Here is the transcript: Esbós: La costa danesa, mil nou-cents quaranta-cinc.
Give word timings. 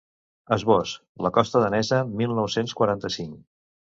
Esbós: 0.55 0.93
La 1.25 1.31
costa 1.35 1.61
danesa, 1.63 1.99
mil 2.21 2.33
nou-cents 2.39 2.73
quaranta-cinc. 2.81 3.37